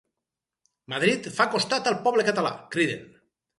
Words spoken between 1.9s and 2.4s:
al poble